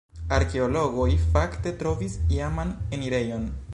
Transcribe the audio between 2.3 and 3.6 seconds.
iaman enirejon.